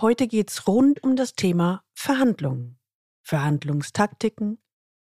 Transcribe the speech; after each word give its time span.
Heute 0.00 0.28
geht's 0.28 0.66
rund 0.66 1.02
um 1.02 1.14
das 1.14 1.34
Thema 1.34 1.82
Verhandlungen, 1.92 2.78
Verhandlungstaktiken, 3.22 4.58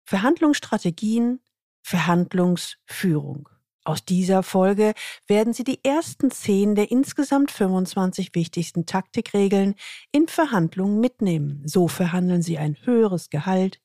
Verhandlungsstrategien, 0.05 1.41
Verhandlungsführung. 1.83 3.49
Aus 3.85 4.05
dieser 4.05 4.43
Folge 4.43 4.93
werden 5.27 5.55
Sie 5.55 5.65
die 5.65 5.83
ersten 5.83 6.31
zehn 6.31 6.75
der 6.75 6.91
insgesamt 6.91 7.51
25 7.51 8.35
wichtigsten 8.35 8.85
Taktikregeln 8.85 9.77
in 10.13 10.29
Verhandlungen 10.29 11.01
mitnehmen. 11.01 11.63
So 11.65 11.89
verhandeln 11.89 12.43
Sie 12.43 12.59
ein 12.59 12.77
höheres 12.85 13.31
Gehalt, 13.31 13.81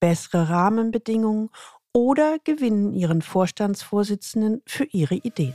bessere 0.00 0.48
Rahmenbedingungen 0.48 1.50
oder 1.92 2.38
gewinnen 2.44 2.94
Ihren 2.94 3.20
Vorstandsvorsitzenden 3.20 4.62
für 4.66 4.84
Ihre 4.84 5.16
Ideen. 5.16 5.54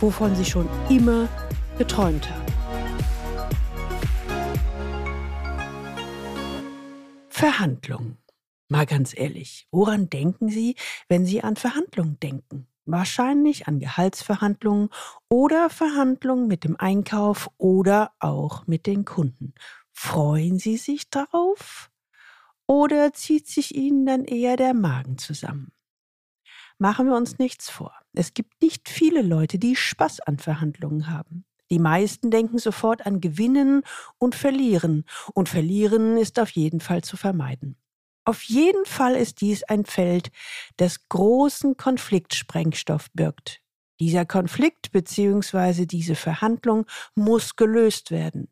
wovon 0.00 0.34
sie 0.34 0.44
schon 0.44 0.68
immer 0.88 1.28
geträumt 1.78 2.28
haben. 2.30 2.48
Verhandlungen. 7.28 8.18
Mal 8.68 8.84
ganz 8.84 9.16
ehrlich, 9.16 9.66
woran 9.70 10.10
denken 10.10 10.48
Sie, 10.48 10.74
wenn 11.08 11.24
Sie 11.24 11.42
an 11.42 11.56
Verhandlungen 11.56 12.18
denken? 12.20 12.66
Wahrscheinlich 12.84 13.68
an 13.68 13.78
Gehaltsverhandlungen 13.78 14.90
oder 15.28 15.70
Verhandlungen 15.70 16.48
mit 16.48 16.64
dem 16.64 16.76
Einkauf 16.76 17.48
oder 17.58 18.12
auch 18.18 18.66
mit 18.66 18.86
den 18.86 19.04
Kunden. 19.04 19.54
Freuen 19.92 20.58
Sie 20.58 20.76
sich 20.76 21.10
darauf? 21.10 21.90
Oder 22.66 23.12
zieht 23.12 23.46
sich 23.46 23.74
Ihnen 23.74 24.04
dann 24.04 24.24
eher 24.24 24.56
der 24.56 24.74
Magen 24.74 25.16
zusammen? 25.16 25.72
Machen 26.78 27.06
wir 27.06 27.16
uns 27.16 27.38
nichts 27.38 27.70
vor. 27.70 27.94
Es 28.18 28.34
gibt 28.34 28.60
nicht 28.60 28.88
viele 28.88 29.22
Leute, 29.22 29.60
die 29.60 29.76
Spaß 29.76 30.18
an 30.22 30.38
Verhandlungen 30.38 31.08
haben. 31.08 31.44
Die 31.70 31.78
meisten 31.78 32.32
denken 32.32 32.58
sofort 32.58 33.06
an 33.06 33.20
Gewinnen 33.20 33.84
und 34.18 34.34
Verlieren, 34.34 35.04
und 35.34 35.48
Verlieren 35.48 36.16
ist 36.16 36.40
auf 36.40 36.50
jeden 36.50 36.80
Fall 36.80 37.04
zu 37.04 37.16
vermeiden. 37.16 37.76
Auf 38.24 38.42
jeden 38.42 38.84
Fall 38.86 39.14
ist 39.14 39.40
dies 39.40 39.62
ein 39.62 39.84
Feld, 39.84 40.32
das 40.78 41.08
großen 41.08 41.76
Konfliktsprengstoff 41.76 43.06
birgt. 43.12 43.62
Dieser 44.00 44.26
Konflikt 44.26 44.90
bzw. 44.90 45.86
diese 45.86 46.16
Verhandlung 46.16 46.86
muss 47.14 47.54
gelöst 47.54 48.10
werden. 48.10 48.48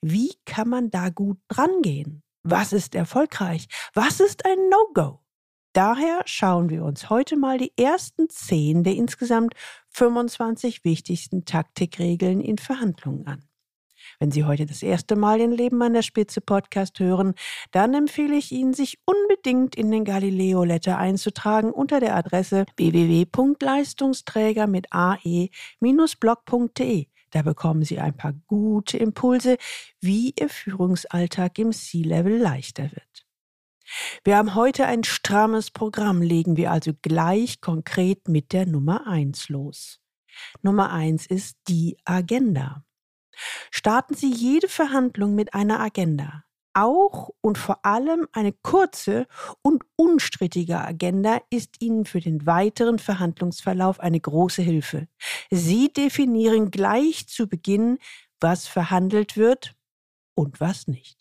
Wie 0.00 0.32
kann 0.44 0.68
man 0.68 0.92
da 0.92 1.08
gut 1.08 1.40
drangehen? 1.48 2.22
Was 2.44 2.72
ist 2.72 2.94
erfolgreich? 2.94 3.66
Was 3.94 4.20
ist 4.20 4.46
ein 4.46 4.68
No-Go? 4.70 5.18
Daher 5.72 6.22
schauen 6.24 6.70
wir 6.70 6.84
uns 6.84 7.10
heute 7.10 7.36
mal 7.36 7.58
die 7.58 7.72
ersten 7.76 8.28
zehn 8.28 8.84
der 8.84 8.94
insgesamt 8.94 9.54
25 9.90 10.84
wichtigsten 10.84 11.44
Taktikregeln 11.44 12.40
in 12.40 12.58
Verhandlungen 12.58 13.26
an. 13.26 13.48
Wenn 14.18 14.30
Sie 14.32 14.44
heute 14.44 14.66
das 14.66 14.82
erste 14.82 15.14
Mal 15.16 15.38
den 15.38 15.52
Leben 15.52 15.80
an 15.82 15.92
der 15.92 16.02
Spitze 16.02 16.40
Podcast 16.40 16.98
hören, 16.98 17.34
dann 17.70 17.94
empfehle 17.94 18.34
ich 18.36 18.50
Ihnen, 18.52 18.74
sich 18.74 18.98
unbedingt 19.04 19.76
in 19.76 19.90
den 19.90 20.04
Galileo 20.04 20.64
Letter 20.64 20.98
einzutragen 20.98 21.70
unter 21.70 22.00
der 22.00 22.16
Adresse 22.16 22.64
www.leistungsträger 22.76 24.66
mit 24.66 24.86
ae-blog.de. 24.90 25.46
Da 27.30 27.42
bekommen 27.42 27.84
Sie 27.84 27.98
ein 27.98 28.16
paar 28.16 28.32
gute 28.46 28.96
Impulse, 28.96 29.58
wie 30.00 30.32
Ihr 30.38 30.48
Führungsalltag 30.48 31.58
im 31.58 31.72
C-Level 31.72 32.38
leichter 32.38 32.84
wird. 32.84 33.27
Wir 34.24 34.36
haben 34.36 34.54
heute 34.54 34.86
ein 34.86 35.04
strammes 35.04 35.70
Programm, 35.70 36.22
legen 36.22 36.56
wir 36.56 36.70
also 36.70 36.92
gleich 37.02 37.60
konkret 37.60 38.28
mit 38.28 38.52
der 38.52 38.66
Nummer 38.66 39.06
eins 39.06 39.48
los. 39.48 40.00
Nummer 40.62 40.92
eins 40.92 41.26
ist 41.26 41.56
die 41.68 41.96
Agenda. 42.04 42.84
Starten 43.70 44.14
Sie 44.14 44.32
jede 44.32 44.68
Verhandlung 44.68 45.34
mit 45.34 45.54
einer 45.54 45.80
Agenda. 45.80 46.44
Auch 46.74 47.30
und 47.40 47.58
vor 47.58 47.84
allem 47.84 48.28
eine 48.32 48.52
kurze 48.52 49.26
und 49.62 49.84
unstrittige 49.96 50.78
Agenda 50.78 51.40
ist 51.50 51.80
Ihnen 51.80 52.04
für 52.04 52.20
den 52.20 52.46
weiteren 52.46 52.98
Verhandlungsverlauf 52.98 53.98
eine 53.98 54.20
große 54.20 54.62
Hilfe. 54.62 55.08
Sie 55.50 55.92
definieren 55.92 56.70
gleich 56.70 57.26
zu 57.26 57.48
Beginn, 57.48 57.98
was 58.40 58.68
verhandelt 58.68 59.36
wird 59.36 59.74
und 60.34 60.60
was 60.60 60.86
nicht. 60.86 61.17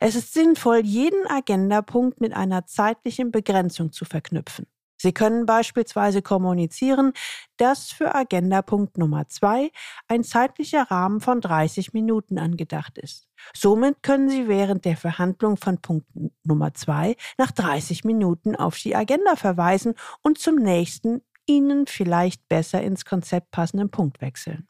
Es 0.00 0.14
ist 0.14 0.32
sinnvoll, 0.34 0.80
jeden 0.84 1.26
Agendapunkt 1.26 2.20
mit 2.20 2.32
einer 2.34 2.66
zeitlichen 2.66 3.30
Begrenzung 3.30 3.92
zu 3.92 4.04
verknüpfen. 4.04 4.66
Sie 5.02 5.12
können 5.12 5.46
beispielsweise 5.46 6.22
kommunizieren, 6.22 7.12
dass 7.56 7.90
für 7.90 8.14
Agendapunkt 8.14 8.98
Nummer 8.98 9.26
zwei 9.26 9.72
ein 10.06 10.22
zeitlicher 10.22 10.92
Rahmen 10.92 11.20
von 11.20 11.40
30 11.40 11.92
Minuten 11.92 12.38
angedacht 12.38 12.98
ist. 12.98 13.26
Somit 13.52 14.04
können 14.04 14.30
Sie 14.30 14.46
während 14.46 14.84
der 14.84 14.96
Verhandlung 14.96 15.56
von 15.56 15.78
Punkt 15.78 16.06
Nummer 16.44 16.72
zwei 16.74 17.16
nach 17.36 17.50
30 17.50 18.04
Minuten 18.04 18.54
auf 18.54 18.78
die 18.78 18.94
Agenda 18.94 19.34
verweisen 19.34 19.94
und 20.22 20.38
zum 20.38 20.54
nächsten 20.54 21.22
Ihnen 21.46 21.88
vielleicht 21.88 22.48
besser 22.48 22.80
ins 22.80 23.04
Konzept 23.04 23.50
passenden 23.50 23.90
Punkt 23.90 24.20
wechseln. 24.20 24.68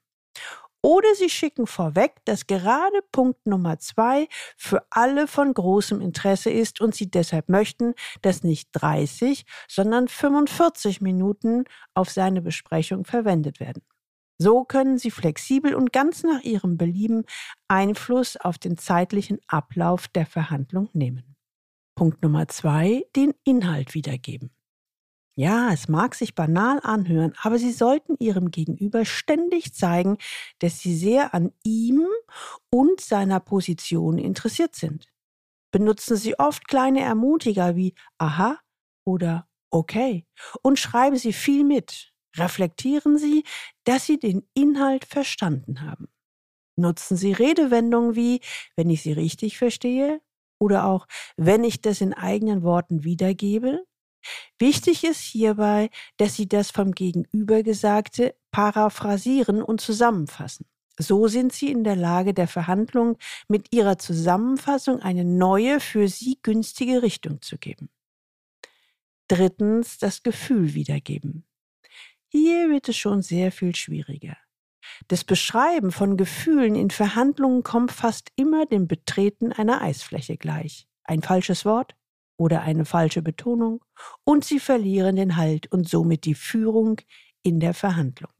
Oder 0.84 1.14
Sie 1.14 1.30
schicken 1.30 1.68
vorweg, 1.68 2.16
dass 2.24 2.48
gerade 2.48 3.02
Punkt 3.12 3.46
Nummer 3.46 3.78
zwei 3.78 4.28
für 4.56 4.84
alle 4.90 5.28
von 5.28 5.54
großem 5.54 6.00
Interesse 6.00 6.50
ist 6.50 6.80
und 6.80 6.94
Sie 6.94 7.08
deshalb 7.08 7.48
möchten, 7.48 7.94
dass 8.20 8.42
nicht 8.42 8.68
30, 8.72 9.44
sondern 9.68 10.08
45 10.08 11.00
Minuten 11.00 11.64
auf 11.94 12.10
seine 12.10 12.42
Besprechung 12.42 13.04
verwendet 13.04 13.60
werden. 13.60 13.82
So 14.38 14.64
können 14.64 14.98
Sie 14.98 15.12
flexibel 15.12 15.72
und 15.76 15.92
ganz 15.92 16.24
nach 16.24 16.42
Ihrem 16.42 16.76
Belieben 16.76 17.26
Einfluss 17.68 18.36
auf 18.36 18.58
den 18.58 18.76
zeitlichen 18.76 19.38
Ablauf 19.46 20.08
der 20.08 20.26
Verhandlung 20.26 20.88
nehmen. 20.94 21.36
Punkt 21.94 22.24
Nummer 22.24 22.48
zwei, 22.48 23.04
den 23.14 23.34
Inhalt 23.44 23.94
wiedergeben. 23.94 24.50
Ja, 25.36 25.72
es 25.72 25.88
mag 25.88 26.14
sich 26.14 26.34
banal 26.34 26.78
anhören, 26.82 27.32
aber 27.40 27.58
Sie 27.58 27.72
sollten 27.72 28.16
Ihrem 28.18 28.50
Gegenüber 28.50 29.06
ständig 29.06 29.72
zeigen, 29.72 30.18
dass 30.58 30.80
Sie 30.80 30.94
sehr 30.94 31.34
an 31.34 31.52
ihm 31.64 32.06
und 32.70 33.00
seiner 33.00 33.40
Position 33.40 34.18
interessiert 34.18 34.74
sind. 34.74 35.06
Benutzen 35.72 36.16
Sie 36.16 36.38
oft 36.38 36.68
kleine 36.68 37.00
Ermutiger 37.00 37.76
wie 37.76 37.94
aha 38.18 38.58
oder 39.06 39.48
okay 39.70 40.26
und 40.62 40.78
schreiben 40.78 41.16
Sie 41.16 41.32
viel 41.32 41.64
mit. 41.64 42.12
Reflektieren 42.36 43.18
Sie, 43.18 43.44
dass 43.84 44.06
Sie 44.06 44.18
den 44.18 44.46
Inhalt 44.54 45.06
verstanden 45.06 45.82
haben. 45.82 46.08
Nutzen 46.76 47.16
Sie 47.16 47.32
Redewendungen 47.32 48.16
wie 48.16 48.40
wenn 48.76 48.90
ich 48.90 49.02
Sie 49.02 49.12
richtig 49.12 49.58
verstehe 49.58 50.20
oder 50.60 50.86
auch 50.86 51.06
wenn 51.36 51.64
ich 51.64 51.80
das 51.82 52.00
in 52.02 52.14
eigenen 52.14 52.62
Worten 52.62 53.04
wiedergebe 53.04 53.84
Wichtig 54.58 55.04
ist 55.04 55.20
hierbei, 55.20 55.90
dass 56.16 56.34
Sie 56.34 56.48
das 56.48 56.70
vom 56.70 56.92
Gegenüber 56.92 57.62
Gesagte 57.62 58.34
paraphrasieren 58.50 59.62
und 59.62 59.80
zusammenfassen. 59.80 60.66
So 60.98 61.26
sind 61.26 61.52
Sie 61.52 61.70
in 61.70 61.84
der 61.84 61.96
Lage, 61.96 62.34
der 62.34 62.48
Verhandlung 62.48 63.18
mit 63.48 63.72
Ihrer 63.74 63.98
Zusammenfassung 63.98 65.00
eine 65.00 65.24
neue, 65.24 65.80
für 65.80 66.08
Sie 66.08 66.38
günstige 66.42 67.02
Richtung 67.02 67.40
zu 67.40 67.58
geben. 67.58 67.88
Drittens 69.28 69.98
das 69.98 70.22
Gefühl 70.22 70.74
wiedergeben. 70.74 71.44
Hier 72.28 72.70
wird 72.70 72.88
es 72.88 72.96
schon 72.96 73.22
sehr 73.22 73.52
viel 73.52 73.74
schwieriger. 73.74 74.36
Das 75.08 75.24
Beschreiben 75.24 75.92
von 75.92 76.16
Gefühlen 76.16 76.74
in 76.74 76.90
Verhandlungen 76.90 77.62
kommt 77.62 77.92
fast 77.92 78.30
immer 78.36 78.66
dem 78.66 78.88
Betreten 78.88 79.52
einer 79.52 79.80
Eisfläche 79.80 80.36
gleich. 80.36 80.86
Ein 81.04 81.22
falsches 81.22 81.64
Wort, 81.64 81.94
oder 82.36 82.62
eine 82.62 82.84
falsche 82.84 83.22
Betonung 83.22 83.84
und 84.24 84.44
sie 84.44 84.60
verlieren 84.60 85.16
den 85.16 85.36
Halt 85.36 85.70
und 85.70 85.88
somit 85.88 86.24
die 86.24 86.34
Führung 86.34 87.00
in 87.42 87.60
der 87.60 87.74
Verhandlung. 87.74 88.32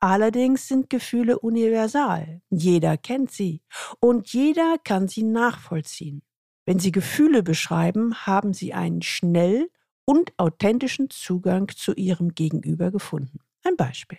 Allerdings 0.00 0.68
sind 0.68 0.90
Gefühle 0.90 1.38
universal. 1.38 2.42
Jeder 2.50 2.96
kennt 2.96 3.30
sie 3.30 3.62
und 4.00 4.32
jeder 4.32 4.76
kann 4.84 5.08
sie 5.08 5.22
nachvollziehen. 5.22 6.22
Wenn 6.66 6.78
Sie 6.78 6.92
Gefühle 6.92 7.42
beschreiben, 7.42 8.26
haben 8.26 8.54
Sie 8.54 8.72
einen 8.72 9.02
schnell 9.02 9.70
und 10.06 10.32
authentischen 10.38 11.10
Zugang 11.10 11.68
zu 11.68 11.92
Ihrem 11.94 12.34
Gegenüber 12.34 12.90
gefunden. 12.90 13.40
Ein 13.64 13.76
Beispiel. 13.76 14.18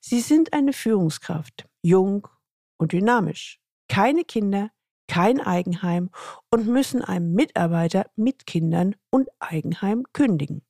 Sie 0.00 0.20
sind 0.20 0.52
eine 0.52 0.72
Führungskraft, 0.72 1.66
jung 1.82 2.28
und 2.76 2.92
dynamisch. 2.92 3.60
Keine 3.88 4.24
Kinder, 4.24 4.70
kein 5.08 5.40
Eigenheim 5.40 6.10
und 6.50 6.66
müssen 6.66 7.02
einem 7.02 7.32
Mitarbeiter 7.32 8.06
mit 8.16 8.46
Kindern 8.46 8.96
und 9.10 9.28
Eigenheim 9.38 10.04
kündigen. 10.12 10.62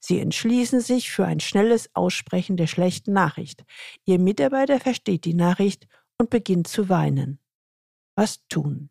Sie 0.00 0.20
entschließen 0.20 0.80
sich 0.80 1.10
für 1.10 1.24
ein 1.24 1.40
schnelles 1.40 1.94
Aussprechen 1.94 2.56
der 2.56 2.66
schlechten 2.66 3.12
Nachricht. 3.12 3.64
Ihr 4.04 4.18
Mitarbeiter 4.18 4.80
versteht 4.80 5.24
die 5.24 5.34
Nachricht 5.34 5.86
und 6.18 6.30
beginnt 6.30 6.68
zu 6.68 6.88
weinen. 6.88 7.38
Was 8.14 8.46
tun? 8.48 8.90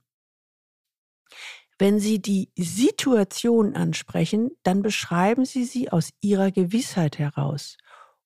Wenn 1.77 1.99
Sie 1.99 2.21
die 2.21 2.51
Situation 2.55 3.75
ansprechen, 3.75 4.51
dann 4.63 4.81
beschreiben 4.81 5.45
Sie 5.45 5.65
sie 5.65 5.91
aus 5.91 6.11
Ihrer 6.21 6.51
Gewissheit 6.51 7.17
heraus 7.17 7.77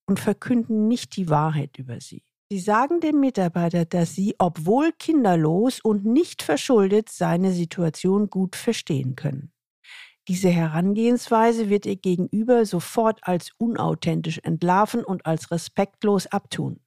und 0.05 0.19
verkünden 0.19 0.87
nicht 0.87 1.15
die 1.15 1.29
Wahrheit 1.29 1.77
über 1.77 2.01
sie. 2.01 2.23
Sie 2.51 2.59
sagen 2.59 2.99
dem 2.99 3.19
Mitarbeiter, 3.19 3.85
dass 3.85 4.13
Sie, 4.13 4.35
obwohl 4.37 4.91
kinderlos 4.91 5.79
und 5.79 6.05
nicht 6.05 6.43
verschuldet, 6.43 7.09
seine 7.09 7.51
Situation 7.51 8.29
gut 8.29 8.55
verstehen 8.55 9.15
können. 9.15 9.51
Diese 10.27 10.49
Herangehensweise 10.49 11.69
wird 11.69 11.85
Ihr 11.87 11.95
Gegenüber 11.95 12.65
sofort 12.65 13.19
als 13.23 13.51
unauthentisch 13.57 14.39
entlarven 14.43 15.03
und 15.03 15.25
als 15.25 15.49
respektlos 15.49 16.27
abtun. 16.27 16.79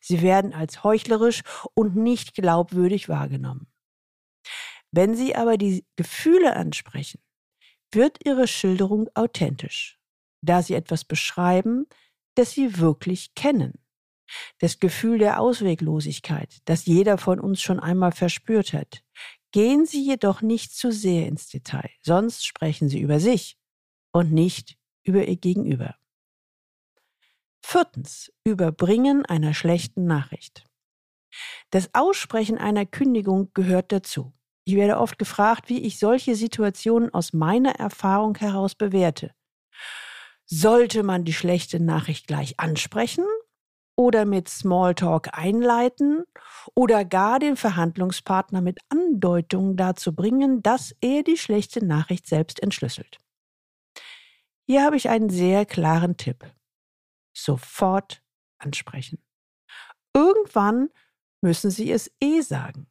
Sie 0.00 0.22
werden 0.22 0.52
als 0.54 0.82
heuchlerisch 0.82 1.42
und 1.74 1.96
nicht 1.96 2.34
glaubwürdig 2.34 3.08
wahrgenommen. 3.08 3.66
Wenn 4.90 5.14
Sie 5.14 5.34
aber 5.34 5.56
die 5.56 5.86
Gefühle 5.96 6.56
ansprechen, 6.56 7.20
wird 7.92 8.18
Ihre 8.24 8.46
Schilderung 8.46 9.08
authentisch, 9.14 9.98
da 10.42 10.62
Sie 10.62 10.74
etwas 10.74 11.04
beschreiben, 11.04 11.86
das 12.34 12.52
Sie 12.52 12.78
wirklich 12.78 13.34
kennen. 13.34 13.81
Das 14.58 14.78
Gefühl 14.78 15.18
der 15.18 15.40
Ausweglosigkeit, 15.40 16.60
das 16.64 16.86
jeder 16.86 17.18
von 17.18 17.40
uns 17.40 17.60
schon 17.60 17.80
einmal 17.80 18.12
verspürt 18.12 18.72
hat. 18.72 19.02
Gehen 19.52 19.84
Sie 19.84 20.02
jedoch 20.04 20.40
nicht 20.40 20.74
zu 20.74 20.90
sehr 20.92 21.26
ins 21.26 21.48
Detail, 21.48 21.90
sonst 22.00 22.46
sprechen 22.46 22.88
Sie 22.88 23.00
über 23.00 23.20
sich 23.20 23.58
und 24.12 24.32
nicht 24.32 24.76
über 25.04 25.26
Ihr 25.26 25.36
Gegenüber. 25.36 25.96
Viertens. 27.62 28.32
Überbringen 28.44 29.24
einer 29.24 29.54
schlechten 29.54 30.04
Nachricht. 30.04 30.64
Das 31.70 31.90
Aussprechen 31.94 32.58
einer 32.58 32.84
Kündigung 32.84 33.50
gehört 33.54 33.92
dazu. 33.92 34.32
Ich 34.64 34.76
werde 34.76 34.98
oft 34.98 35.18
gefragt, 35.18 35.68
wie 35.68 35.82
ich 35.82 35.98
solche 35.98 36.36
Situationen 36.36 37.12
aus 37.14 37.32
meiner 37.32 37.76
Erfahrung 37.76 38.36
heraus 38.36 38.74
bewerte. 38.74 39.34
Sollte 40.44 41.02
man 41.02 41.24
die 41.24 41.32
schlechte 41.32 41.80
Nachricht 41.80 42.26
gleich 42.26 42.60
ansprechen 42.60 43.24
oder 44.02 44.24
mit 44.24 44.48
Smalltalk 44.48 45.38
einleiten 45.38 46.24
oder 46.74 47.04
gar 47.04 47.38
den 47.38 47.56
Verhandlungspartner 47.56 48.60
mit 48.60 48.80
Andeutungen 48.88 49.76
dazu 49.76 50.12
bringen, 50.12 50.60
dass 50.60 50.92
er 51.00 51.22
die 51.22 51.36
schlechte 51.36 51.84
Nachricht 51.86 52.26
selbst 52.26 52.60
entschlüsselt? 52.60 53.18
Hier 54.66 54.82
habe 54.82 54.96
ich 54.96 55.08
einen 55.08 55.30
sehr 55.30 55.64
klaren 55.66 56.16
Tipp. 56.16 56.52
Sofort 57.32 58.24
ansprechen. 58.58 59.22
Irgendwann 60.14 60.90
müssen 61.40 61.70
Sie 61.70 61.92
es 61.92 62.10
eh 62.20 62.40
sagen. 62.40 62.88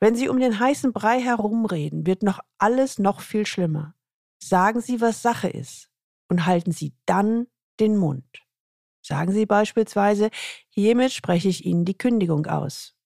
Wenn 0.00 0.16
Sie 0.16 0.28
um 0.28 0.38
den 0.38 0.60
heißen 0.60 0.92
Brei 0.92 1.18
herumreden, 1.18 2.06
wird 2.06 2.22
noch 2.22 2.40
alles 2.58 2.98
noch 2.98 3.22
viel 3.22 3.46
schlimmer. 3.46 3.94
Sagen 4.42 4.82
Sie, 4.82 5.00
was 5.00 5.22
Sache 5.22 5.48
ist 5.48 5.88
und 6.28 6.44
halten 6.44 6.72
Sie 6.72 6.92
dann 7.06 7.46
den 7.80 7.96
Mund. 7.96 8.45
Sagen 9.06 9.32
Sie 9.32 9.46
beispielsweise, 9.46 10.30
hiermit 10.68 11.12
spreche 11.12 11.48
ich 11.48 11.64
Ihnen 11.64 11.84
die 11.84 11.96
Kündigung 11.96 12.46
aus. 12.46 12.96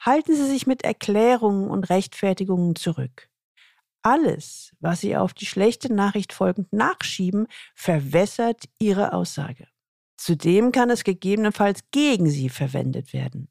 Halten 0.00 0.34
Sie 0.34 0.44
sich 0.44 0.66
mit 0.66 0.82
Erklärungen 0.82 1.70
und 1.70 1.88
Rechtfertigungen 1.88 2.74
zurück. 2.74 3.30
Alles, 4.02 4.74
was 4.80 5.00
Sie 5.00 5.16
auf 5.16 5.32
die 5.32 5.46
schlechte 5.46 5.92
Nachricht 5.92 6.32
folgend 6.32 6.72
nachschieben, 6.72 7.46
verwässert 7.76 8.64
Ihre 8.80 9.12
Aussage. 9.12 9.68
Zudem 10.16 10.72
kann 10.72 10.90
es 10.90 11.04
gegebenenfalls 11.04 11.82
gegen 11.92 12.28
Sie 12.28 12.48
verwendet 12.48 13.12
werden. 13.12 13.48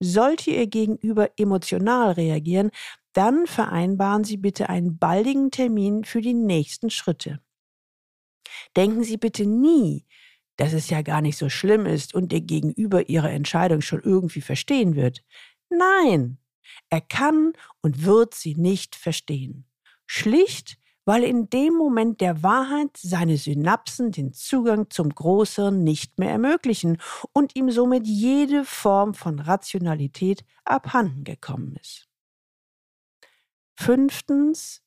Sollte 0.00 0.50
Ihr 0.50 0.66
Gegenüber 0.66 1.28
emotional 1.36 2.12
reagieren, 2.12 2.70
dann 3.12 3.46
vereinbaren 3.46 4.24
Sie 4.24 4.38
bitte 4.38 4.70
einen 4.70 4.96
baldigen 4.96 5.50
Termin 5.50 6.04
für 6.04 6.22
die 6.22 6.32
nächsten 6.32 6.88
Schritte. 6.88 7.42
Denken 8.76 9.04
Sie 9.04 9.18
bitte 9.18 9.44
nie, 9.46 10.06
dass 10.56 10.72
es 10.72 10.90
ja 10.90 11.02
gar 11.02 11.20
nicht 11.20 11.38
so 11.38 11.48
schlimm 11.48 11.86
ist 11.86 12.14
und 12.14 12.32
Ihr 12.32 12.40
Gegenüber 12.40 13.08
Ihre 13.08 13.30
Entscheidung 13.30 13.80
schon 13.80 14.02
irgendwie 14.02 14.40
verstehen 14.40 14.94
wird. 14.94 15.22
Nein, 15.70 16.38
er 16.90 17.00
kann 17.00 17.52
und 17.80 18.04
wird 18.04 18.34
sie 18.34 18.54
nicht 18.54 18.96
verstehen. 18.96 19.66
Schlicht, 20.06 20.78
weil 21.04 21.24
in 21.24 21.50
dem 21.50 21.74
Moment 21.74 22.20
der 22.20 22.42
Wahrheit 22.42 22.96
seine 22.96 23.36
Synapsen 23.36 24.12
den 24.12 24.32
Zugang 24.32 24.90
zum 24.90 25.10
Großhirn 25.10 25.82
nicht 25.82 26.18
mehr 26.18 26.30
ermöglichen 26.30 26.98
und 27.32 27.56
ihm 27.56 27.70
somit 27.70 28.06
jede 28.06 28.64
Form 28.64 29.14
von 29.14 29.38
Rationalität 29.38 30.44
abhanden 30.64 31.24
gekommen 31.24 31.76
ist. 31.80 32.08
Fünftens, 33.76 34.82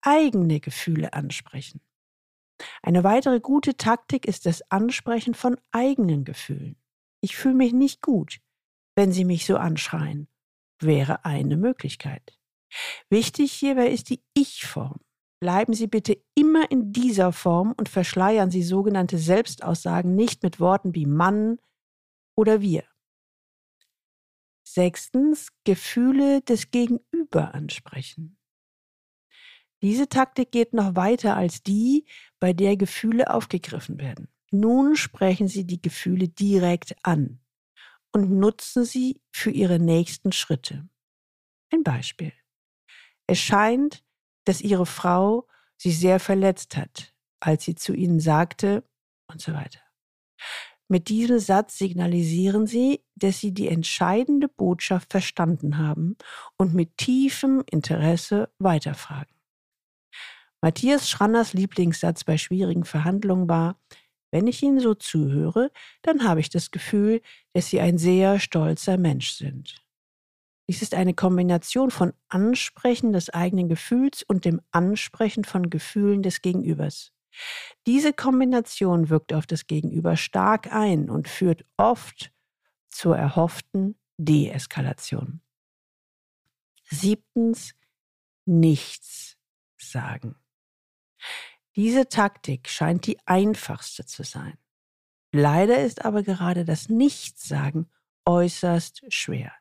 eigene 0.00 0.60
Gefühle 0.60 1.12
ansprechen. 1.12 1.80
Eine 2.82 3.04
weitere 3.04 3.40
gute 3.40 3.76
Taktik 3.76 4.26
ist 4.26 4.46
das 4.46 4.62
Ansprechen 4.70 5.34
von 5.34 5.56
eigenen 5.70 6.24
Gefühlen. 6.24 6.76
Ich 7.20 7.36
fühle 7.36 7.54
mich 7.54 7.72
nicht 7.72 8.02
gut, 8.02 8.40
wenn 8.96 9.12
Sie 9.12 9.24
mich 9.24 9.46
so 9.46 9.56
anschreien, 9.56 10.28
wäre 10.80 11.24
eine 11.24 11.56
Möglichkeit. 11.56 12.38
Wichtig 13.10 13.52
hierbei 13.52 13.88
ist 13.88 14.10
die 14.10 14.22
Ich-Form. 14.34 15.00
Bleiben 15.40 15.72
Sie 15.72 15.86
bitte 15.86 16.20
immer 16.34 16.70
in 16.70 16.92
dieser 16.92 17.32
Form 17.32 17.72
und 17.72 17.88
verschleiern 17.88 18.50
Sie 18.50 18.62
sogenannte 18.62 19.18
Selbstaussagen 19.18 20.14
nicht 20.16 20.42
mit 20.42 20.58
Worten 20.58 20.94
wie 20.94 21.06
Mann 21.06 21.58
oder 22.36 22.60
wir. 22.60 22.84
Sechstens, 24.66 25.52
Gefühle 25.64 26.42
des 26.42 26.70
Gegenüber 26.70 27.54
ansprechen. 27.54 28.37
Diese 29.82 30.08
Taktik 30.08 30.50
geht 30.50 30.72
noch 30.72 30.96
weiter 30.96 31.36
als 31.36 31.62
die, 31.62 32.04
bei 32.40 32.52
der 32.52 32.76
Gefühle 32.76 33.32
aufgegriffen 33.32 33.98
werden. 33.98 34.28
Nun 34.50 34.96
sprechen 34.96 35.48
Sie 35.48 35.66
die 35.66 35.80
Gefühle 35.80 36.28
direkt 36.28 36.96
an 37.02 37.40
und 38.12 38.30
nutzen 38.30 38.84
sie 38.84 39.20
für 39.30 39.50
Ihre 39.50 39.78
nächsten 39.78 40.32
Schritte. 40.32 40.88
Ein 41.70 41.82
Beispiel. 41.82 42.32
Es 43.26 43.38
scheint, 43.38 44.02
dass 44.44 44.62
ihre 44.62 44.86
Frau 44.86 45.46
sie 45.76 45.92
sehr 45.92 46.18
verletzt 46.18 46.76
hat, 46.76 47.14
als 47.40 47.64
sie 47.64 47.74
zu 47.74 47.92
ihnen 47.92 48.20
sagte 48.20 48.82
und 49.30 49.42
so 49.42 49.52
weiter. 49.52 49.80
Mit 50.88 51.10
diesem 51.10 51.38
Satz 51.38 51.76
signalisieren 51.76 52.66
sie, 52.66 53.04
dass 53.14 53.40
sie 53.40 53.52
die 53.52 53.68
entscheidende 53.68 54.48
Botschaft 54.48 55.12
verstanden 55.12 55.76
haben 55.76 56.16
und 56.56 56.72
mit 56.72 56.96
tiefem 56.96 57.62
Interesse 57.70 58.50
weiterfragen. 58.58 59.37
Matthias 60.60 61.08
Schranners 61.08 61.52
Lieblingssatz 61.52 62.24
bei 62.24 62.36
schwierigen 62.36 62.84
Verhandlungen 62.84 63.48
war, 63.48 63.80
wenn 64.30 64.46
ich 64.46 64.62
Ihnen 64.62 64.80
so 64.80 64.94
zuhöre, 64.94 65.70
dann 66.02 66.24
habe 66.24 66.40
ich 66.40 66.50
das 66.50 66.70
Gefühl, 66.70 67.22
dass 67.54 67.68
Sie 67.68 67.80
ein 67.80 67.96
sehr 67.96 68.40
stolzer 68.40 68.98
Mensch 68.98 69.32
sind. 69.32 69.82
Dies 70.68 70.82
ist 70.82 70.94
eine 70.94 71.14
Kombination 71.14 71.90
von 71.90 72.12
Ansprechen 72.28 73.12
des 73.12 73.30
eigenen 73.30 73.68
Gefühls 73.68 74.22
und 74.22 74.44
dem 74.44 74.60
Ansprechen 74.70 75.44
von 75.44 75.70
Gefühlen 75.70 76.22
des 76.22 76.42
Gegenübers. 76.42 77.12
Diese 77.86 78.12
Kombination 78.12 79.08
wirkt 79.08 79.32
auf 79.32 79.46
das 79.46 79.66
Gegenüber 79.66 80.16
stark 80.16 80.70
ein 80.72 81.08
und 81.08 81.28
führt 81.28 81.64
oft 81.78 82.32
zur 82.90 83.16
erhofften 83.16 83.98
Deeskalation. 84.18 85.40
Siebtens, 86.84 87.74
nichts 88.44 89.36
sagen. 89.78 90.36
Diese 91.76 92.08
Taktik 92.08 92.68
scheint 92.68 93.06
die 93.06 93.18
einfachste 93.26 94.04
zu 94.04 94.24
sein. 94.24 94.58
Leider 95.32 95.82
ist 95.82 96.04
aber 96.04 96.22
gerade 96.22 96.64
das 96.64 96.88
Nichtssagen 96.88 97.90
äußerst 98.24 99.04
schwer. 99.08 99.52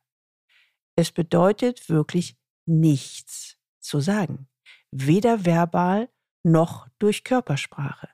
Es 0.96 1.12
bedeutet 1.12 1.90
wirklich 1.90 2.36
nichts 2.66 3.58
zu 3.80 4.00
sagen. 4.00 4.50
Weder 4.92 5.46
verbal 5.46 6.10
noch 6.44 6.88
durch 6.98 7.24
Körpersprache. 7.24 8.10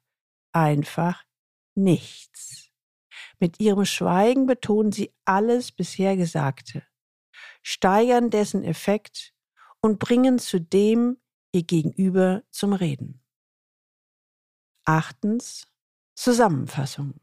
Einfach 0.51 1.23
nichts. 1.75 2.69
Mit 3.39 3.59
ihrem 3.59 3.85
Schweigen 3.85 4.45
betonen 4.45 4.91
sie 4.91 5.13
alles 5.25 5.71
bisher 5.71 6.17
Gesagte, 6.17 6.83
steigern 7.61 8.29
dessen 8.29 8.63
Effekt 8.63 9.33
und 9.81 9.99
bringen 9.99 10.39
zudem 10.39 11.17
ihr 11.51 11.63
Gegenüber 11.63 12.43
zum 12.51 12.73
Reden. 12.73 13.22
Achtens 14.85 15.67
Zusammenfassung. 16.15 17.15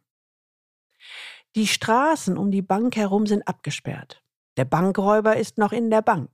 Die 1.55 1.67
Straßen 1.67 2.38
um 2.38 2.50
die 2.50 2.62
Bank 2.62 2.97
herum 2.97 3.26
sind 3.26 3.47
abgesperrt. 3.47 4.23
Der 4.57 4.64
Bankräuber 4.64 5.37
ist 5.37 5.59
noch 5.59 5.73
in 5.73 5.90
der 5.90 6.02
Bank. 6.02 6.31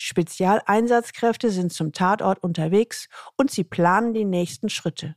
Spezialeinsatzkräfte 0.00 1.50
sind 1.50 1.72
zum 1.72 1.92
Tatort 1.92 2.42
unterwegs 2.42 3.08
und 3.36 3.50
sie 3.50 3.64
planen 3.64 4.14
die 4.14 4.24
nächsten 4.24 4.68
Schritte. 4.68 5.16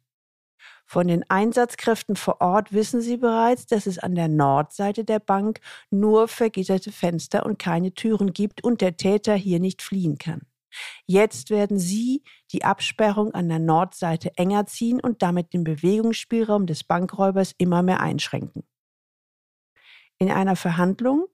Von 0.85 1.07
den 1.07 1.27
Einsatzkräften 1.29 2.15
vor 2.15 2.41
Ort 2.41 2.73
wissen 2.73 3.01
sie 3.01 3.17
bereits, 3.17 3.65
dass 3.65 3.85
es 3.87 3.97
an 3.97 4.13
der 4.13 4.27
Nordseite 4.27 5.05
der 5.05 5.19
Bank 5.19 5.59
nur 5.89 6.27
vergitterte 6.27 6.91
Fenster 6.91 7.45
und 7.45 7.57
keine 7.57 7.93
Türen 7.93 8.33
gibt 8.33 8.63
und 8.63 8.81
der 8.81 8.97
Täter 8.97 9.35
hier 9.35 9.59
nicht 9.59 9.81
fliehen 9.81 10.17
kann. 10.17 10.41
Jetzt 11.05 11.49
werden 11.49 11.79
sie 11.79 12.23
die 12.51 12.63
Absperrung 12.63 13.33
an 13.33 13.49
der 13.49 13.59
Nordseite 13.59 14.31
enger 14.37 14.65
ziehen 14.65 14.99
und 14.99 15.21
damit 15.21 15.53
den 15.53 15.63
Bewegungsspielraum 15.63 16.65
des 16.65 16.83
Bankräubers 16.83 17.53
immer 17.57 17.81
mehr 17.81 17.99
einschränken. 17.99 18.63
In 20.17 20.29
einer 20.29 20.55
Verhandlung 20.55 21.27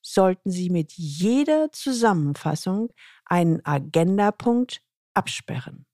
sollten 0.00 0.50
Sie 0.50 0.68
mit 0.68 0.92
jeder 0.92 1.72
Zusammenfassung 1.72 2.92
einen 3.24 3.64
Agendapunkt 3.64 4.82
absperren. 5.14 5.86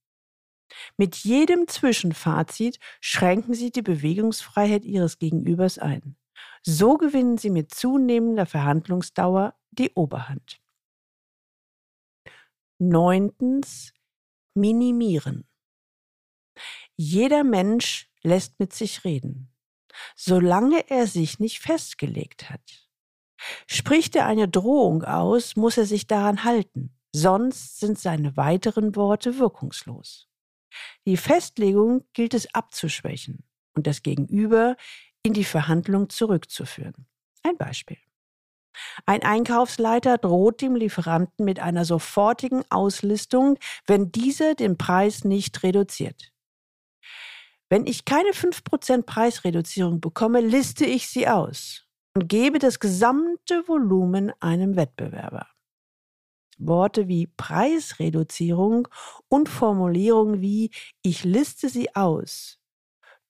Mit 0.96 1.16
jedem 1.16 1.68
Zwischenfazit 1.68 2.78
schränken 3.00 3.54
Sie 3.54 3.70
die 3.70 3.82
Bewegungsfreiheit 3.82 4.84
Ihres 4.84 5.18
Gegenübers 5.18 5.78
ein. 5.78 6.16
So 6.62 6.96
gewinnen 6.96 7.38
Sie 7.38 7.50
mit 7.50 7.74
zunehmender 7.74 8.46
Verhandlungsdauer 8.46 9.54
die 9.70 9.90
Oberhand. 9.94 10.59
Neuntens. 12.80 13.92
Minimieren. 14.54 15.46
Jeder 16.96 17.44
Mensch 17.44 18.10
lässt 18.22 18.58
mit 18.58 18.72
sich 18.72 19.04
reden, 19.04 19.54
solange 20.16 20.90
er 20.90 21.06
sich 21.06 21.38
nicht 21.38 21.60
festgelegt 21.60 22.50
hat. 22.50 22.88
Spricht 23.66 24.16
er 24.16 24.26
eine 24.26 24.48
Drohung 24.48 25.04
aus, 25.04 25.56
muss 25.56 25.76
er 25.76 25.84
sich 25.84 26.06
daran 26.06 26.42
halten, 26.42 26.96
sonst 27.14 27.78
sind 27.78 27.98
seine 27.98 28.36
weiteren 28.36 28.96
Worte 28.96 29.38
wirkungslos. 29.38 30.28
Die 31.06 31.18
Festlegung 31.18 32.06
gilt 32.12 32.34
es 32.34 32.52
abzuschwächen 32.54 33.44
und 33.74 33.86
das 33.86 34.02
Gegenüber 34.02 34.76
in 35.22 35.34
die 35.34 35.44
Verhandlung 35.44 36.08
zurückzuführen. 36.08 37.06
Ein 37.42 37.56
Beispiel. 37.56 37.98
Ein 39.06 39.22
Einkaufsleiter 39.22 40.18
droht 40.18 40.60
dem 40.60 40.76
Lieferanten 40.76 41.44
mit 41.44 41.60
einer 41.60 41.84
sofortigen 41.84 42.64
Auslistung, 42.70 43.58
wenn 43.86 44.12
dieser 44.12 44.54
den 44.54 44.76
Preis 44.78 45.24
nicht 45.24 45.62
reduziert. 45.62 46.32
Wenn 47.68 47.86
ich 47.86 48.04
keine 48.04 48.30
5% 48.30 49.02
Preisreduzierung 49.02 50.00
bekomme, 50.00 50.40
liste 50.40 50.84
ich 50.84 51.08
sie 51.08 51.28
aus 51.28 51.86
und 52.14 52.28
gebe 52.28 52.58
das 52.58 52.80
gesamte 52.80 53.68
Volumen 53.68 54.32
einem 54.40 54.76
Wettbewerber. 54.76 55.46
Worte 56.58 57.08
wie 57.08 57.26
Preisreduzierung 57.26 58.88
und 59.28 59.48
Formulierungen 59.48 60.40
wie 60.40 60.70
ich 61.02 61.24
liste 61.24 61.68
sie 61.68 61.94
aus 61.94 62.60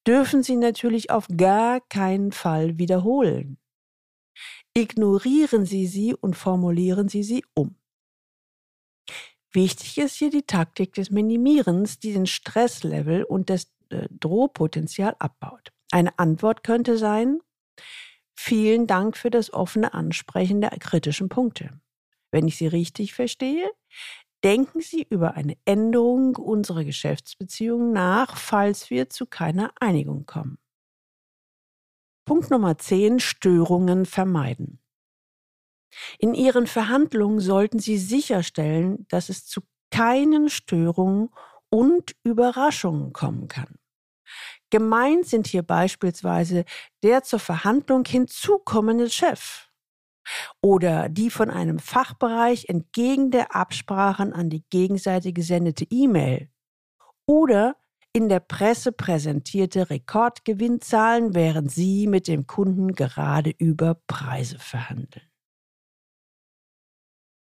dürfen 0.06 0.42
Sie 0.42 0.56
natürlich 0.56 1.11
auf 1.11 1.26
gar 1.37 1.80
keinen 1.80 2.32
Fall 2.32 2.78
wiederholen. 2.78 3.59
Ignorieren 4.77 5.67
Sie 5.67 5.87
sie 5.87 6.15
und 6.15 6.37
formulieren 6.37 7.09
Sie 7.09 7.23
sie 7.23 7.45
um. 7.55 7.77
Wichtig 9.53 9.99
ist 9.99 10.17
hier 10.17 10.31
die 10.31 10.47
Taktik 10.47 10.95
des 10.95 11.11
Minimierens, 11.11 11.99
die 11.99 12.12
den 12.12 12.27
Stresslevel 12.27 13.25
und 13.25 13.50
das 13.50 13.67
äh, 13.89 14.07
Drohpotenzial 14.11 15.17
abbaut. 15.19 15.73
Eine 15.91 16.17
Antwort 16.21 16.62
könnte 16.62 16.97
sein, 16.99 17.41
vielen 18.37 18.87
Dank 18.87 19.17
für 19.17 19.31
das 19.31 19.53
offene 19.53 19.93
Ansprechen 19.93 20.61
der 20.61 20.71
kritischen 20.71 21.29
Punkte. 21.29 21.81
Wenn 22.31 22.47
ich 22.47 22.57
Sie 22.57 22.69
richtig 22.69 23.12
verstehe, 23.12 23.69
denken 24.45 24.81
Sie 24.81 25.05
über 25.11 25.35
eine 25.35 25.57
Änderung 25.65 26.37
unserer 26.37 26.85
Geschäftsbeziehungen 26.85 27.93
nach, 27.93 28.37
falls 28.37 28.89
wir 28.89 29.11
zu 29.11 29.27
keiner 29.27 29.73
Einigung 29.81 30.27
kommen. 30.27 30.59
Punkt 32.31 32.49
Nummer 32.49 32.79
10. 32.79 33.19
Störungen 33.19 34.07
vermeiden. 34.07 34.79
In 36.21 36.33
Ihren 36.33 36.69
Verhandlungen 36.69 37.41
sollten 37.41 37.81
Sie 37.81 37.99
sicherstellen, 37.99 39.05
dass 39.09 39.31
es 39.31 39.47
zu 39.47 39.63
keinen 39.91 40.49
Störungen 40.49 41.31
und 41.71 42.15
Überraschungen 42.23 43.13
kommen 43.13 43.49
kann. 43.49 43.75
Gemeint 44.71 45.27
sind 45.27 45.49
hier 45.49 45.65
beispielsweise 45.65 46.67
der 47.03 47.25
zur 47.25 47.41
Verhandlung 47.41 48.05
hinzukommende 48.05 49.11
Chef 49.11 49.67
oder 50.63 51.09
die 51.09 51.31
von 51.31 51.51
einem 51.51 51.81
Fachbereich 51.81 52.69
entgegen 52.69 53.33
der 53.33 53.57
Absprachen 53.57 54.33
an 54.33 54.51
die 54.51 54.63
Gegenseite 54.71 55.33
gesendete 55.33 55.85
E-Mail 55.91 56.49
oder 57.27 57.75
in 58.12 58.29
der 58.29 58.40
Presse 58.40 58.93
präsentierte 58.93 59.90
Rekordgewinnzahlen, 59.90 61.35
während 61.35 61.71
Sie 61.71 62.07
mit 62.07 62.26
dem 62.26 62.47
Kunden 62.47 62.95
gerade 62.95 63.50
über 63.50 63.95
Preise 64.07 64.59
verhandeln. 64.59 65.26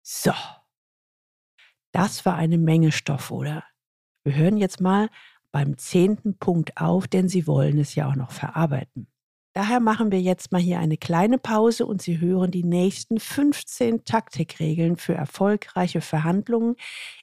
So, 0.02 0.34
das 1.92 2.26
war 2.26 2.36
eine 2.36 2.58
Menge 2.58 2.92
Stoff, 2.92 3.32
oder? 3.32 3.64
Wir 4.24 4.36
hören 4.36 4.58
jetzt 4.58 4.80
mal 4.80 5.10
beim 5.52 5.78
zehnten 5.78 6.38
Punkt 6.38 6.78
auf, 6.78 7.08
denn 7.08 7.28
Sie 7.28 7.48
wollen 7.48 7.78
es 7.80 7.96
ja 7.96 8.10
auch 8.10 8.16
noch 8.16 8.32
verarbeiten. 8.32 9.08
Daher 9.56 9.80
machen 9.80 10.12
wir 10.12 10.20
jetzt 10.20 10.52
mal 10.52 10.60
hier 10.60 10.80
eine 10.80 10.98
kleine 10.98 11.38
Pause 11.38 11.86
und 11.86 12.02
Sie 12.02 12.20
hören 12.20 12.52
die 12.52 12.66
nächsten 12.66 13.22
15 13.22 14.04
Taktikregeln 14.04 14.98
für 14.98 15.14
erfolgreiche 15.14 16.02
Verhandlungen 16.02 16.76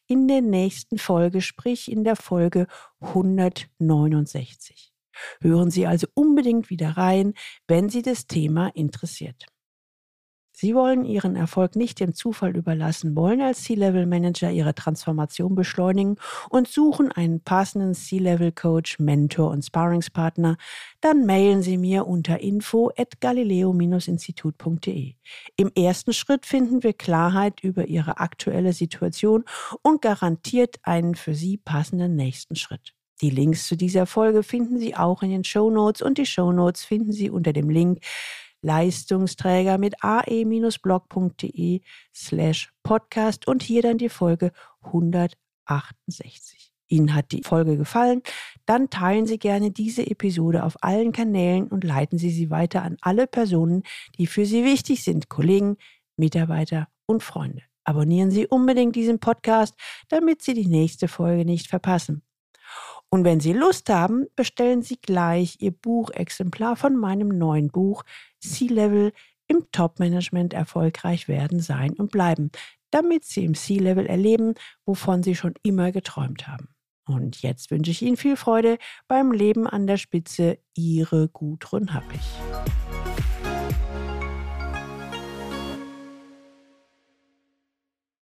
in 0.07 0.29
der 0.29 0.41
nächsten 0.41 0.97
Folge, 0.97 1.43
sprich 1.43 1.93
in 1.93 2.05
der 2.05 2.17
Folge 2.17 2.69
169. 3.01 4.95
Hören 5.43 5.71
Sie 5.71 5.87
also 5.87 6.07
unbedingt 6.15 6.71
wieder 6.71 6.97
rein, 6.97 7.35
wenn 7.69 7.91
Sie 7.91 8.01
das 8.01 8.27
Thema 8.27 8.69
interessiert. 8.69 9.52
Sie 10.55 10.75
wollen 10.75 11.05
Ihren 11.05 11.35
Erfolg 11.35 11.77
nicht 11.77 11.99
dem 11.99 12.15
Zufall 12.15 12.57
überlassen, 12.57 13.17
wollen 13.17 13.41
als 13.41 13.63
C-Level-Manager 13.63 14.51
Ihre 14.51 14.75
Transformation 14.75 15.55
beschleunigen 15.55 16.17
und 16.51 16.69
suchen 16.69 17.11
einen 17.11 17.41
passenden 17.41 17.95
C-Level-Coach, 17.95 18.99
Mentor 18.99 19.51
und 19.51 19.65
Sparringspartner, 19.65 20.57
dann 21.01 21.25
mailen 21.25 21.63
Sie 21.63 21.79
mir 21.79 22.07
unter 22.07 22.41
info 22.41 22.91
at 22.97 23.21
galileo-institut.de. 23.21 25.15
Im 25.57 25.73
ersten 25.75 26.13
Schritt 26.13 26.45
finden 26.45 26.83
wir 26.83 26.93
Klarheit 26.93 27.61
über 27.63 27.87
Ihre 27.87 28.19
aktuelle 28.19 28.73
Situation 28.73 29.45
und 29.83 30.03
garantiert 30.03 30.77
einen 30.83 31.15
für 31.15 31.35
Sie 31.35 31.57
passenden 31.57 32.15
nächsten 32.15 32.57
Schritt. 32.57 32.95
Die 33.23 33.31
Links 33.31 33.69
zu 33.69 33.77
dieser 33.77 34.07
Folge 34.07 34.43
finden 34.43 34.79
Sie 34.79 34.97
auch 34.97 35.23
in 35.23 35.31
den 35.31 35.45
Show 35.45 35.71
Notes 35.71 36.03
und 36.03 36.19
die 36.19 36.27
Show 36.27 36.51
Notes 36.51 36.85
finden 36.85 37.13
Sie 37.13 37.31
unter 37.31 37.53
dem 37.53 37.71
Link 37.71 38.01
Leistungsträger 38.63 39.77
mit 39.79 40.03
ae-blog.de 40.03 41.81
slash 42.15 42.73
podcast 42.83 43.47
und 43.47 43.63
hier 43.63 43.83
dann 43.83 43.99
die 43.99 44.09
Folge 44.09 44.53
168. 44.83 46.73
Ihnen 46.89 47.15
hat 47.15 47.33
die 47.33 47.43
Folge 47.43 47.77
gefallen, 47.77 48.23
dann 48.67 48.91
teilen 48.91 49.27
Sie 49.27 49.39
gerne 49.39 49.71
diese 49.71 50.07
Episode 50.07 50.65
auf 50.65 50.77
allen 50.83 51.13
Kanälen 51.13 51.69
und 51.69 51.85
leiten 51.85 52.19
Sie 52.19 52.31
sie 52.31 52.51
weiter 52.51 52.83
an 52.83 52.99
alle 53.01 53.27
Personen, 53.27 53.83
die 54.19 54.27
für 54.27 54.45
Sie 54.45 54.65
wichtig 54.65 55.03
sind, 55.03 55.29
Kollegen, 55.29 55.77
Mitarbeiter 56.17 56.89
und 57.07 57.23
Freunde. 57.23 57.63
Abonnieren 57.85 58.31
Sie 58.31 58.47
unbedingt 58.47 58.95
diesen 58.95 59.19
Podcast, 59.19 59.75
damit 60.09 60.43
Sie 60.43 60.55
die 60.55 60.69
nächste 60.69 61.09
Folge 61.09 61.45
nicht 61.45 61.67
verpassen. 61.67 62.23
Und 63.15 63.25
wenn 63.25 63.41
Sie 63.41 63.53
Lust 63.53 63.91
haben, 63.91 64.25
bestellen 64.37 64.81
Sie 64.81 64.97
gleich 64.97 65.59
Ihr 65.61 65.73
Buchexemplar 65.73 66.77
von 66.77 66.97
meinem 66.97 67.29
neuen 67.29 67.69
Buch 67.69 68.05
C-Level 68.41 69.13
im 69.49 69.67
Top-Management 69.71 70.55
erfolgreich 70.55 71.29
werden, 71.29 71.61
sein 71.61 71.93
und 71.93 72.11
bleiben, 72.11 72.51
damit 72.91 73.27
Sie 73.27 73.45
im 73.45 73.55
C-Level 73.55 74.07
erleben, 74.07 74.55
wovon 74.87 75.23
Sie 75.23 75.35
schon 75.35 75.53
immer 75.63 75.93
geträumt 75.93 76.49
haben. 76.49 76.69
Und 77.05 77.43
jetzt 77.43 77.71
wünsche 77.71 77.91
ich 77.91 78.01
Ihnen 78.01 78.17
viel 78.17 78.37
Freude 78.37 78.79
beim 79.09 79.31
Leben 79.31 79.67
an 79.67 79.87
der 79.87 79.99
Spitze. 79.99 80.59
Ihre 80.75 81.29
Gudrun 81.29 81.93
Happich. 81.93 82.23